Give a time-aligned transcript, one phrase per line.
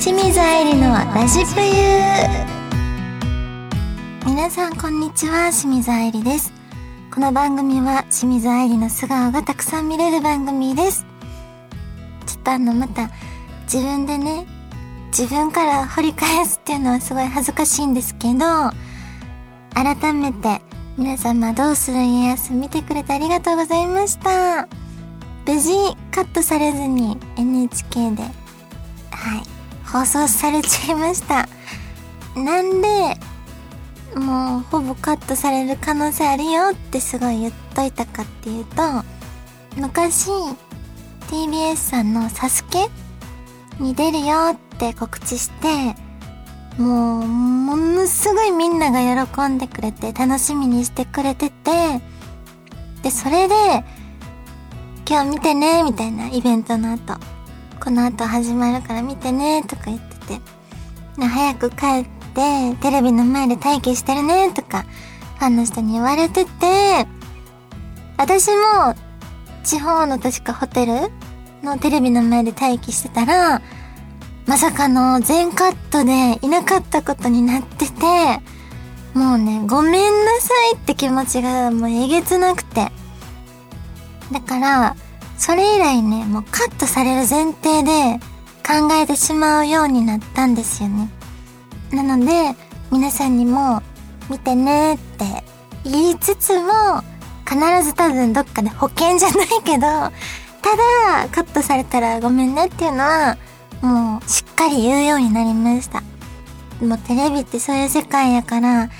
[0.00, 1.66] 清水愛理のラジプユ
[4.24, 6.54] 皆さんこんにちは清水愛理です。
[7.14, 11.04] この番組は清水愛理の素顔がたくさん見れる番組です。
[12.24, 13.10] ちょっとあのまた
[13.64, 14.46] 自分でね
[15.08, 18.38] 自分から掘り返すっていうのはすごい恥ずかしいんですけど
[19.74, 20.62] 改めて
[20.96, 24.66] 皆様どうする家康見てくれてありがとうございました。
[25.46, 25.72] 無事
[26.10, 28.30] カットされずに NHK では
[29.36, 29.59] い。
[29.92, 31.48] 放送されちゃいました。
[32.36, 32.88] なんで
[34.14, 38.82] もうほぼカットされる可能性あるよってすごい言っといたかっていうと
[39.76, 40.30] 昔
[41.28, 42.88] TBS さんのサスケ
[43.78, 45.66] に出るよって告知して
[46.80, 52.00] もうものすごいみんなが喜んでくれて楽しみにしてくれてて
[53.02, 53.54] でそれで
[55.08, 57.39] 今日見てねみたいなイベントの後。
[57.82, 60.40] この後始まるから見てねとか言ってて。
[61.18, 62.04] 早く帰っ
[62.34, 64.84] てテレビの前で待機してるねとか
[65.38, 67.06] ファンの人に言われてて。
[68.16, 68.94] 私も
[69.64, 70.92] 地方の確かホテル
[71.62, 73.62] のテレビの前で待機してたら
[74.46, 78.02] まさかの全カットでいなかったことになってて。
[79.14, 82.92] もうねごめんなさいって気持ちがもうえげつなくて。
[84.30, 84.96] だから
[85.40, 88.20] それ以来ねもうカットされる前提で
[88.62, 91.08] 考えてしまうようになったんですよね。
[91.90, 92.54] なので
[92.92, 93.82] 皆さんにも
[94.28, 95.24] 見てねって
[95.82, 97.02] 言いつつも
[97.48, 103.38] 必ず多分どっかで保険じゃないけどただカットされたらごめんねっていうのは
[103.80, 106.02] もうしっかり言うようになりました。
[106.84, 108.90] もうテレビってそういう世界やから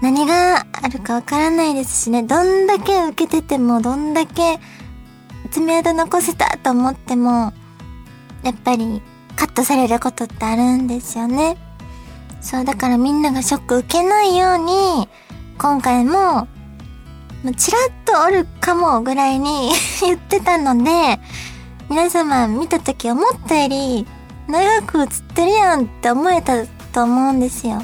[0.00, 2.22] 何があるかわからないですしね。
[2.22, 4.60] どんだけ受けててもどんだけ
[5.50, 7.52] 爪痕残せたと思っても
[8.42, 9.02] やっぱり
[9.36, 11.56] カットされることってあるんですよね
[12.40, 15.08] そうだからみんながショック受けないように
[15.58, 16.46] 今回も
[17.56, 19.70] チラッとおるかもぐらいに
[20.02, 21.20] 言ってたので
[21.88, 24.06] 皆様見た時思ったより
[24.48, 27.82] 長く映ってるやんって思えたと思うんですよ。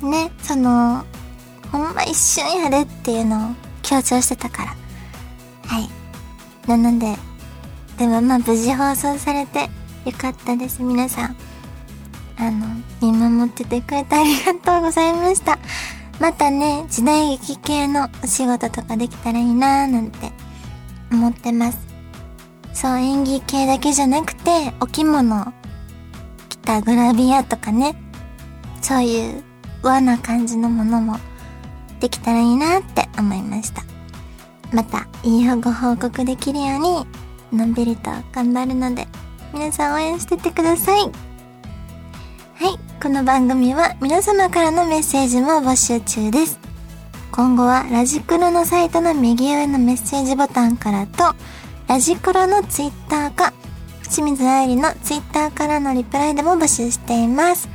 [0.00, 1.04] ね、その、
[1.70, 4.76] ほんま一瞬やでっていうのを強調してたから。
[5.66, 6.01] はい。
[6.66, 7.16] なので、
[7.98, 9.68] でもまあ無事放送されて
[10.04, 11.36] よかったです、皆さん。
[12.38, 12.66] あの、
[13.00, 15.58] 見守っててくれてありがとうございました。
[16.20, 20.32] またね、時代劇系のお仕事とかできたらいいなーなんて
[21.10, 21.78] 思ってます。
[22.72, 25.52] そう、演技系だけじゃなくて、お着物
[26.48, 27.96] 着たグラビアとかね、
[28.80, 29.42] そういう
[29.82, 31.18] 和な感じのものも
[32.00, 33.91] できたらいいなって思いました。
[34.72, 37.06] また、いいよご報告できるように、
[37.58, 39.06] のんびりと頑張るので、
[39.52, 41.02] 皆さん応援しててください。
[41.02, 41.10] はい、
[43.02, 46.58] この番組は皆様からのメッセージも募集中です。
[47.30, 51.34] 今後はラジクロのサイトの右上のメッセージボタンからと、
[51.86, 53.52] ラジクロのツイッターか、
[54.04, 57.68] 清水愛理のツイッターからのリプライでも募集しています。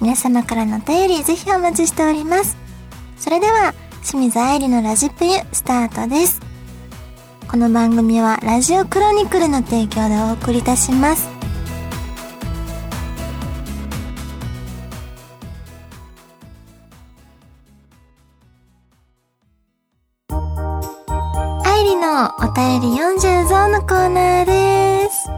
[0.00, 2.56] 皆様からのお便りぜひお待ちしております。
[3.18, 3.72] それでは、
[4.02, 6.40] 清水愛理のラジプユスタートです。
[7.48, 11.28] この番組はラジオクロニクルの提供でお送りいたします。
[21.64, 25.28] 愛理のお便り読んじゃうぞのコーナーです。
[25.28, 25.36] は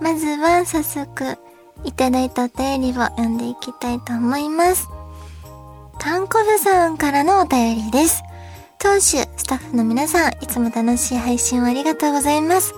[0.00, 0.02] い。
[0.02, 1.38] まずは早速、
[1.84, 4.88] いただいたお便りを読んでいきたいと思います。
[6.02, 8.24] タンコブさんからのお便りです。
[8.80, 12.74] 当主、スタッフの皆さん、いつも楽しい配信をありがとうございます。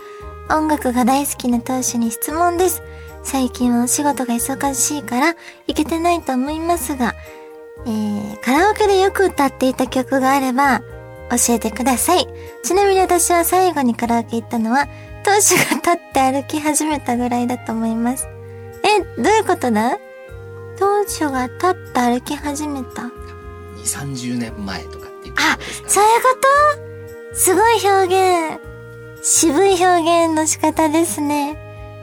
[0.50, 2.82] 音楽が大好きな当主に質問です。
[3.22, 5.36] 最近はお仕事が忙しいから、
[5.66, 7.14] 行けてないと思いますが、
[7.86, 10.80] えー、カラオケでよく歌っていた曲があれば、
[11.30, 12.28] 教えてください。
[12.62, 14.86] ちなみに私は最後にカラオケ行ったのは、
[15.24, 18.28] 当主が立って歩き始めたぐらいだと思います。
[18.82, 19.96] え、どういうことだ？
[20.78, 23.10] 当主が立って歩き始めた2、
[23.84, 25.40] 30年前とかっていうね。
[25.86, 26.38] そういうこ
[27.32, 27.36] と？
[27.36, 28.60] すごい表現。
[29.22, 31.54] 渋い表現の仕方ですね。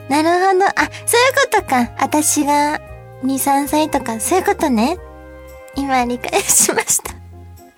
[0.09, 0.65] なるほど。
[0.65, 0.71] あ、
[1.06, 1.91] そういうことか。
[2.00, 2.79] 私が
[3.23, 4.97] 2、3歳とか、そういうことね。
[5.75, 7.13] 今理解しました。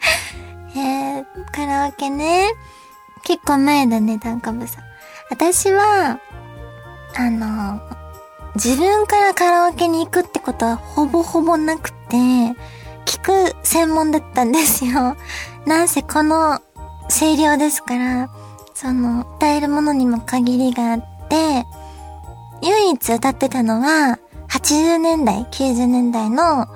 [0.79, 2.49] えー、カラオケね。
[3.23, 4.83] 結構前だね、ダンカブさん。
[5.29, 6.19] 私は、
[7.15, 7.79] あの、
[8.55, 12.17] 自分からカラオケに行くってことはほぼほぼなくて、
[13.05, 15.15] 聞く専門だったんですよ。
[15.65, 16.61] なんせこの
[17.09, 18.29] 声量ですから、
[18.75, 21.65] その、歌えるものにも限りがあって、
[22.61, 24.19] 唯一歌ってたのは、
[24.49, 26.67] 80年代、90年代の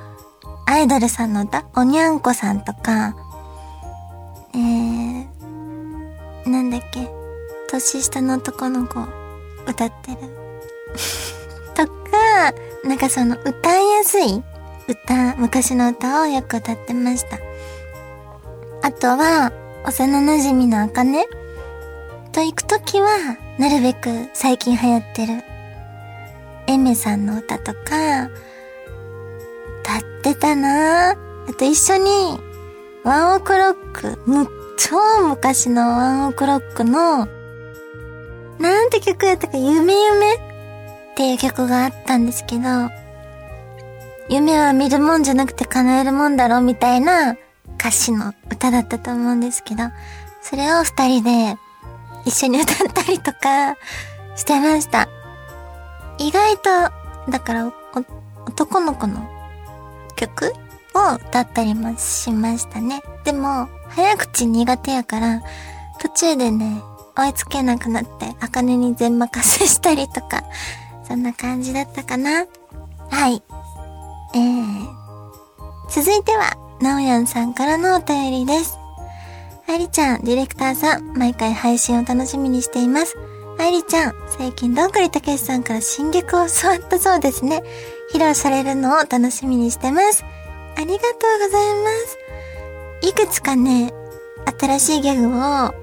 [0.65, 3.15] アイドルさんの歌、おにゃんこさんとか、
[4.53, 7.07] えー、なんだっけ、
[7.69, 8.99] 年下の男の子
[9.67, 10.17] 歌ってる。
[12.37, 12.53] とか、
[12.87, 14.43] なんかその歌いやすい
[14.87, 17.39] 歌、昔の歌をよく歌ってました。
[18.83, 19.51] あとは、
[19.85, 21.25] 幼馴染みのあかね
[22.31, 25.43] と行くときは、なるべく最近流行ってる、
[26.67, 28.29] エメさんの歌とか、
[29.81, 31.17] 歌ってたなぁ。
[31.49, 32.39] あと一緒に、
[33.03, 34.47] ワンオクロック、む、
[34.77, 34.97] 超
[35.27, 37.27] 昔のワンオクロックの、
[38.59, 40.56] なんて曲やったか、夢夢
[41.17, 42.91] っていう曲があったんですけど、
[44.29, 47.35] 夢は見るもんじゃなくて叶えるもんだろみたいな
[47.79, 49.85] 歌詞の歌だったと思うんですけど、
[50.43, 51.57] それを二人で
[52.25, 53.77] 一緒に歌ったりとか
[54.35, 55.09] してました。
[56.19, 57.73] 意外と、だから
[58.45, 59.27] 男の子の
[60.17, 60.53] 曲
[60.93, 63.01] を歌ったりもしましたね。
[63.23, 65.41] でも、早口苦手やから、
[65.99, 66.79] 途中でね、
[67.17, 70.43] 追いつけなくなって、あかねに全任せしたりとか、
[71.07, 72.45] そんな感じだったかな？
[73.09, 73.41] はい。
[74.35, 74.87] えー、
[75.89, 78.77] 続いては、なおやんさんからのお便りです。
[79.69, 83.17] 愛理ちゃん、ディレクターさん、毎回配信を楽しみにしています。
[83.57, 87.63] 愛理ちゃん、最近どんぐりたけしさんから新曲を教わったそうですね。
[88.13, 90.23] 披露されるのを楽しみにしてます。
[90.75, 90.99] ありがとう
[91.41, 91.89] ございま
[93.01, 93.07] す。
[93.09, 93.91] いくつかね、
[94.59, 95.73] 新しいギャグを、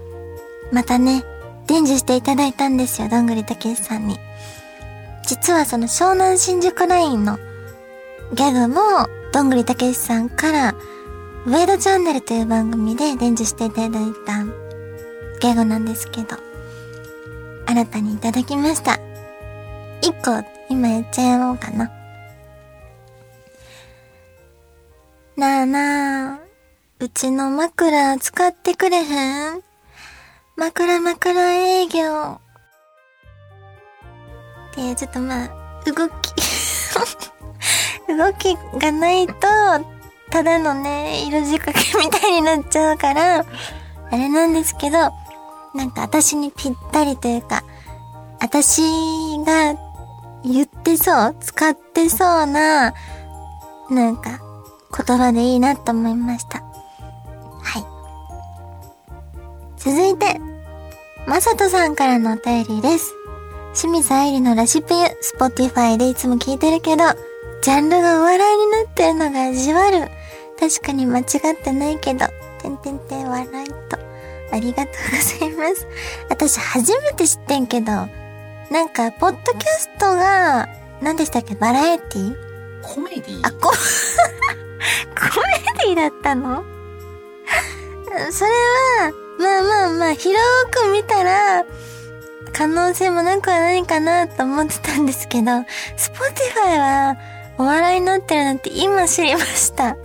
[0.72, 1.24] またね、
[1.66, 4.18] 伝授していただいたんですよ、どんぐりたけしさんに。
[5.26, 7.38] 実はその湘南新宿ラインの
[8.34, 8.80] ギャグも、
[9.32, 10.74] どんぐりたけしさんから、
[11.46, 16.36] ウェイドチャンネルという番組で伝授していただいたギャグなんですけど、
[17.66, 18.98] 新たにいただきました。
[20.00, 21.90] 一個、今やっちゃおうかな。
[25.36, 26.38] なあなあ、
[27.00, 29.62] うちの枕使ってくれへん？
[30.56, 32.40] 枕枕営業。
[34.76, 35.48] で、ちょっとまあ、
[35.86, 36.34] 動き
[38.08, 39.34] 動きがないと、
[40.30, 43.44] ただのね、色仕掛けみたいになっちゃうから、あ
[44.10, 44.98] れなんですけど、
[45.74, 47.64] なんか私にぴったりというか、
[48.40, 48.82] 私
[49.44, 49.74] が
[50.44, 52.94] 言ってそう、使ってそうな、
[53.90, 54.40] なんか、
[54.96, 56.58] 言葉でいいなと思いました。
[56.58, 57.84] はい。
[59.76, 60.40] 続いて、
[61.26, 63.12] まさとさんからのお便りです。
[63.74, 67.04] 清水愛理のラシピュ、 Spotify でいつも聞いてるけど、
[67.62, 70.08] ジャンルがお笑いになってるのがじわる。
[70.58, 71.26] 確かに間違っ
[71.60, 72.26] てないけど、
[72.60, 73.98] てんてんてん笑いと。
[74.52, 74.94] ありがとう
[75.40, 75.86] ございます。
[76.28, 77.92] 私初めて知ってんけど、
[78.70, 80.68] なんか、ポッドキャストが、
[81.02, 81.54] 何でしたっけ？
[81.56, 82.36] バラエティ？
[82.82, 83.72] コメディあ、こ、
[85.18, 85.40] コ
[85.80, 86.64] メディだったの？
[88.30, 88.50] それ
[89.00, 90.38] は、まあまあまあ、広
[90.70, 91.64] く見たら、
[92.54, 95.64] 可能性もなくはないかなと思ってたんですけど、
[95.96, 97.16] Spotify は、
[97.58, 99.96] お笑いになってるなんて今知りました。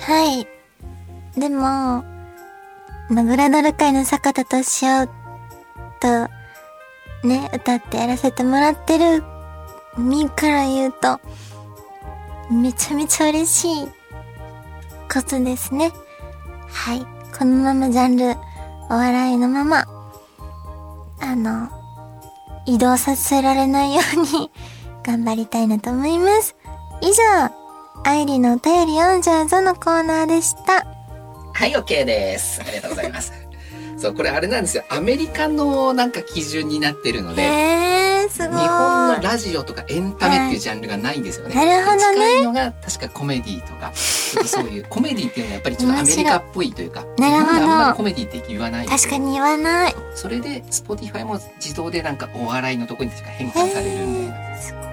[0.00, 0.48] はい。
[1.38, 2.04] でも、
[3.08, 5.08] まグラドル界の坂田利夫
[6.00, 6.28] と、
[7.26, 9.22] ね、歌ってやらせてもらってる
[9.96, 11.20] 身から言うと、
[12.50, 13.86] めちゃめちゃ嬉しい
[15.12, 15.92] ことですね。
[16.68, 17.06] はい。
[17.38, 18.34] このままジャンル、
[18.90, 20.01] お笑いのまま、
[21.22, 21.68] あの、
[22.66, 24.50] 移動させられないように
[25.04, 26.56] 頑張りたいなと思います。
[27.00, 27.50] 以上、
[28.04, 30.84] アイリのお便り読んじゃうぞのコーナーでした。
[31.54, 32.60] はい、OK です。
[32.60, 33.32] ありがとうございます。
[33.96, 34.84] そう、これあれなんですよ。
[34.88, 38.60] アメリカのなんか基準になってるので、えー、すごい。
[38.60, 41.54] 日本のラジオとかエンタメっていうジャンルがないんですよね。
[41.54, 42.02] なるほどね。
[42.14, 47.56] 近いのが確かコメディとか、 そういうコメディっていうのはやっぱりちょっとアメリカっぽいというか、なるほど。
[47.56, 48.86] あんまりコメディって言わない。
[48.86, 49.94] 確かに言わない。
[50.14, 54.60] それで、 Spotify も自動でなんかお笑いのとこにしか変換されるんで。
[54.60, 54.82] すごい。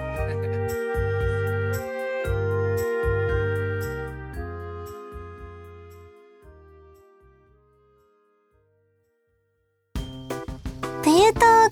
[11.32, 11.68] トー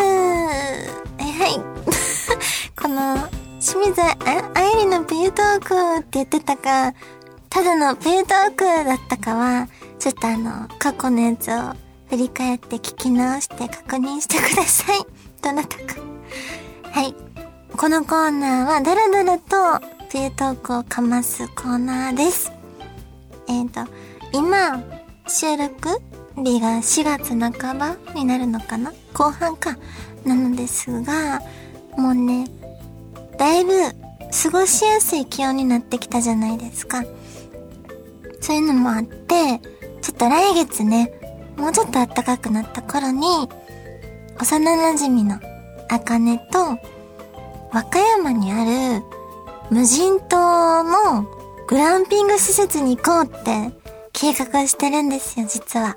[0.00, 0.05] ク。
[2.86, 3.16] この、
[3.58, 4.16] 清水あ、
[4.54, 6.94] あゆりのペユトークって言ってたか、
[7.50, 9.66] ただのペユトークだったかは、
[9.98, 11.74] ちょっとあの、過去のやつを
[12.10, 15.00] 振り返って聞き直して確認してください。
[15.42, 16.00] どなたか。
[16.92, 17.16] はい。
[17.76, 22.52] このコーナーは、だらだらと、ペユトークをかますコーナーです。
[23.48, 23.90] えっ、ー、と、
[24.30, 24.80] 今、
[25.26, 26.00] 収録
[26.36, 28.92] 日が4月半ばになるのかな？
[29.12, 29.76] 後半か。
[30.24, 31.42] なのですが、
[31.96, 32.46] もうね、
[33.38, 33.72] だいぶ
[34.42, 37.02] 過ごしやすい気温になってきたじゃないですか。
[38.40, 39.60] そういうのもあって、
[40.02, 41.12] ちょっと来月ね、
[41.56, 43.26] もうちょっと暖かくなった頃に、
[44.40, 45.40] 幼馴染の
[45.88, 46.58] あかねと、
[47.72, 48.64] 和歌山にあ
[48.98, 49.02] る
[49.70, 51.24] 無人島の
[51.66, 53.72] グランピング施設に行こうって
[54.12, 55.96] 計画してるんですよ、実は。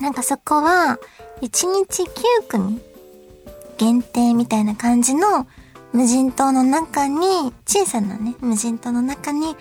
[0.00, 0.98] なんかそこは、
[1.40, 2.80] 1日9組
[3.78, 5.46] 限定みたいな感じの
[5.96, 9.56] 無人島の中に、小さなね、無人島の中に、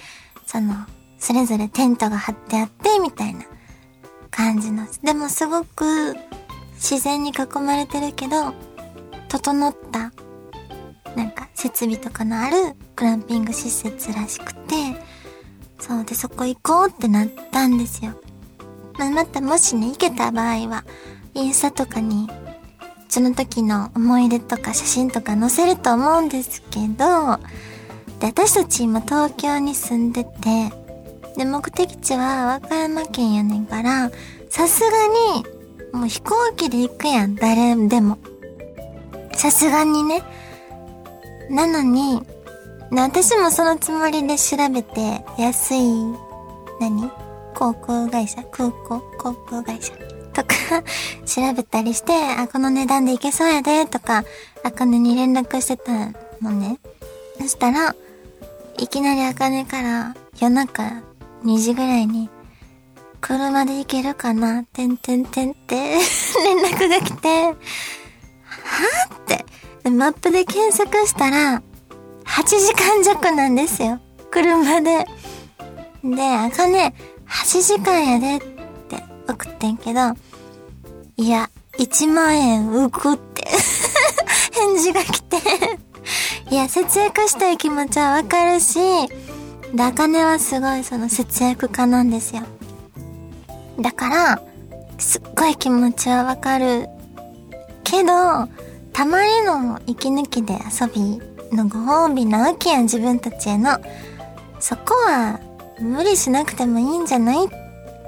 [0.46, 0.74] その、
[1.18, 3.46] それぞれテントが張ってあって、みたいな
[4.32, 4.86] 感じの。
[5.02, 6.14] でもすごく
[6.74, 8.54] 自然に囲まれてるけど、
[9.30, 10.12] 整った、
[11.16, 14.76] なんか設備とかのあるグランピング施設らしくて、
[15.80, 18.12] そうで、そこ行こうってなったんですよ。
[19.00, 20.84] まあ、またもしね、行けた場合は、
[21.34, 22.30] インスタとかに、
[23.10, 27.38] その時の思い出とか写真とか載せると思うんですけど、
[28.20, 30.72] で、私たち今東京に住んでて、
[31.38, 34.12] で、目的地は和歌山県やねんから、
[34.50, 34.88] さすが
[35.34, 35.46] に、
[35.94, 38.18] もう飛行機で行くやん、誰でも。
[39.34, 40.24] さすがにね。
[41.50, 42.22] なのに、
[42.92, 45.82] 私もそのつもりで調べて、安い、
[46.80, 47.12] 何？
[47.54, 48.44] 航空会社？
[48.52, 49.02] 空港？
[49.18, 49.94] 航空会社？
[50.36, 50.84] とか
[51.26, 54.26] 調べたりして、あ、この値段で行けそうやで、とか、
[54.64, 56.12] あかねに連絡してた
[56.42, 56.78] のね。
[57.40, 57.96] そしたら、
[58.78, 61.02] いきなりあかねから夜中
[61.46, 62.30] 2時ぐらいに、
[63.22, 65.76] 車で行けるかなてんてんてんって
[66.44, 69.20] 連絡が来て、はぁっ
[69.84, 71.64] て、マップで検索したら、
[72.26, 74.00] 8時間弱なんですよ。
[74.30, 75.08] 車で。
[76.04, 76.94] で、あかね、
[77.28, 78.55] 8時間やでって
[79.28, 80.00] 送ってんけど、
[81.18, 83.46] いや、1万円浮くって
[84.52, 85.38] 返事が来て
[86.52, 88.80] いや、節約したい気持ちはわかるし、
[89.74, 92.44] で、あかねはすごいその節約家なんですよ。
[93.80, 94.42] だから、
[94.98, 96.88] すっごい気持ちはわかる。
[97.84, 98.48] けど、
[98.94, 101.22] たまにの息抜きで遊び
[101.56, 103.78] のご褒美なわけやん、自分たちへの。
[104.60, 105.40] そこは、
[105.80, 107.38] 無理しなくてもいいんじゃない？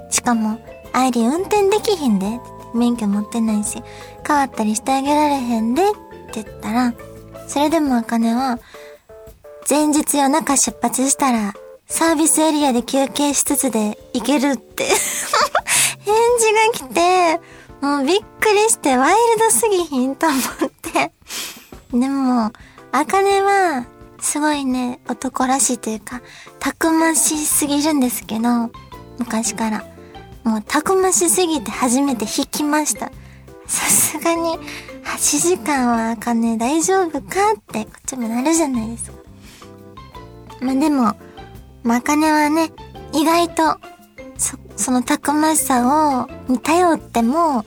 [0.09, 0.57] しかも、
[0.98, 2.39] アイリ運転できひんで。
[2.74, 3.82] 免許持ってないし、
[4.25, 5.84] 変わったりしてあげられへんで。
[5.84, 5.86] っ
[6.32, 6.94] て言ったら、
[7.48, 8.60] それでもあかねは、
[9.70, 11.54] 前日夜中出発したら、
[11.88, 14.86] サービスエリアで休憩しつつで行けるって
[16.04, 16.16] 返
[16.74, 17.42] 事が来て、
[17.80, 20.42] もうびっくりしてワイルドすぎひんと思っ
[20.82, 21.13] て
[21.94, 22.51] でも、
[22.92, 23.86] あかねは、
[24.20, 26.22] すごいね、男らしいというか、
[26.60, 28.72] たくましすぎるんですけど、
[29.20, 29.97] 昔から。
[30.48, 33.12] もうたくましすぎて初めて弾きました。
[33.66, 34.58] さすがに、
[35.04, 39.18] 8時間はあかね大丈夫かってこっちもなるじゃないですか。
[40.62, 41.18] まあでも、
[41.84, 42.72] まかねはね、
[43.12, 43.77] 意外と、
[44.38, 47.66] そ、そのたくましさを、に頼っても、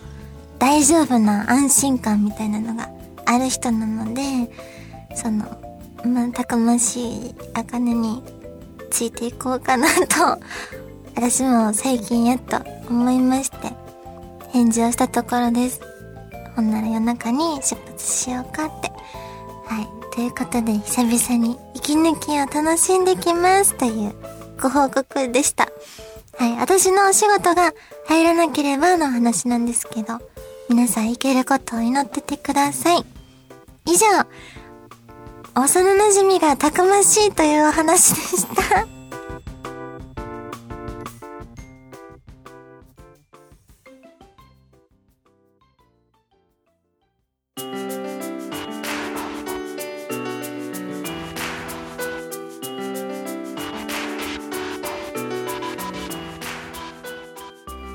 [0.58, 2.88] 大丈夫な安心感みたいなのが
[3.26, 4.22] ある人なので、
[5.14, 5.44] その、
[6.06, 8.22] まあ、たくましいあかねに
[8.90, 10.40] ついていこうかなと、
[11.14, 12.56] 私も最近やっと
[12.88, 13.72] 思いまして、
[14.52, 15.80] 返事をしたところです。
[16.56, 18.90] ほんなら夜中に出発しようかって。
[19.66, 20.14] はい。
[20.14, 24.14] ということで、久々に息抜きを楽しんできますという
[24.60, 25.68] ご報告でした。
[26.36, 26.56] はい。
[26.58, 27.72] 私のお仕事が
[28.06, 30.18] 入らなければの話なんですけど、
[30.68, 33.04] 皆さん行けることを祈っててください。
[33.86, 34.06] 以上、
[35.54, 38.99] 幼馴染がたくましいというお話でした。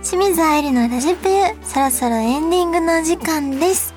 [0.05, 3.95] 清水愛理のラジプユ、そろそろエンディングの時間です。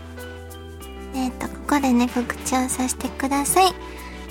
[1.14, 3.72] えっ、ー、と、ここでね、告知をさせてください。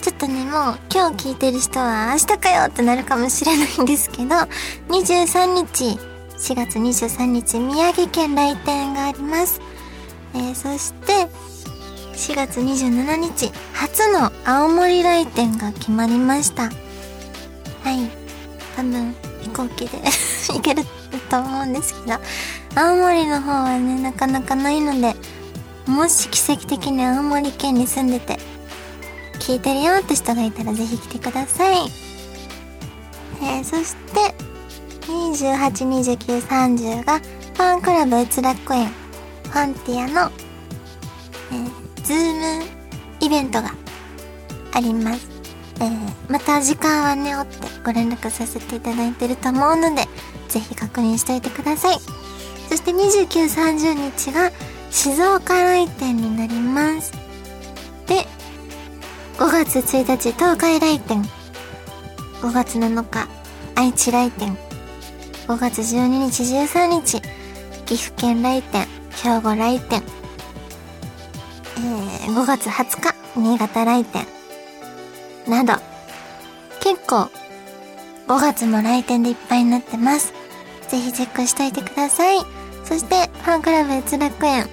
[0.01, 4.33] ちょっとね、もう今日聞いてる人は明日かよってなるかもしれないんですけど、
[4.89, 5.99] 23日、
[6.35, 9.61] 4月23日、宮城県来店があります。
[10.33, 11.27] えー、そして、
[12.13, 16.63] 4月27日、初の青森来店が決まりました。
[16.63, 16.69] は
[17.91, 18.09] い。
[18.75, 20.01] 多分、飛行機で
[20.49, 20.83] 行ける
[21.29, 22.17] と思うんですけど、
[22.75, 25.15] 青森の方はね、なかなかないので、
[25.85, 28.37] もし奇跡的に青森県に住んでて、
[29.39, 31.75] 聞いてるよって人がいたらぜひ来てください。
[33.41, 34.35] えー、そして、
[35.07, 40.31] 282930がファンクラブ閲楽園ファンティアの、
[41.51, 42.65] えー、ズーム
[43.21, 43.73] イベントが
[44.73, 45.27] あります。
[45.79, 47.55] えー、また時間はね、追って
[47.85, 50.03] ご連絡させていただいてると思うので、
[50.47, 51.99] ぜひ確認しておいてください。
[52.69, 54.51] そして29、30日が
[54.91, 57.11] 静岡来店になります。
[58.07, 58.25] で、
[59.37, 61.21] 5月1日東海来店。
[62.41, 63.27] 5月7日
[63.75, 64.57] 愛知来店。
[65.47, 67.21] 5月12日、13日
[67.85, 68.87] 岐阜県来店。
[69.23, 70.03] 兵庫来店。
[71.77, 74.25] えー、5月20日新潟来店。
[75.47, 75.73] など、
[76.79, 77.29] 結構
[78.27, 80.33] 5月も来店でいっぱいになってます。
[80.87, 82.39] ぜひチェックしといてください。
[82.83, 84.69] そして、ファンクラブ閲楽園、フ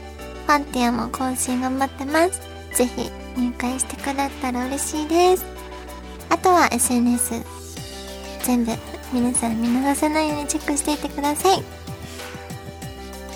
[0.46, 2.40] ァンティアも更新頑張ってます。
[2.76, 5.44] ぜひ入会してくだったら嬉しいです。
[6.28, 7.42] あとは SNS、
[8.44, 8.72] 全部
[9.12, 11.62] 皆さん見逃さないようにチェックしていてください。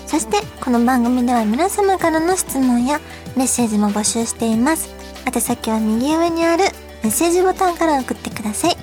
[0.07, 2.99] そして、この番組では皆様からの質問や
[3.35, 4.89] メッセージも募集しています。
[5.25, 6.63] 宛先は右上にある
[7.03, 8.77] メッセージボタンから送ってください。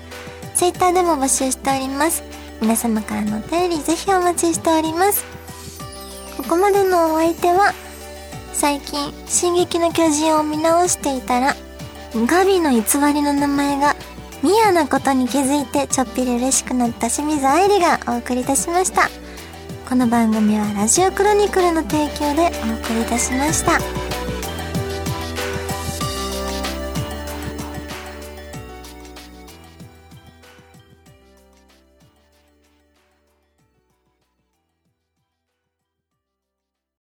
[0.55, 2.36] Twitter でも募集しております。
[2.67, 5.25] 皆様からのお便りぜひお待ちしております。
[6.37, 7.73] ここまでのお相手は、
[8.53, 11.55] 最近、進撃の巨人を見直していたら、
[12.13, 12.81] ガビの偽
[13.15, 13.95] りの名前が
[14.43, 19.11] ミアなことに気づいてちょっぴり嬉しくなった清水愛理がお送りいたしました。
[19.89, 24.06] この番組はラジオクロニクルの提供でお送りいたしました。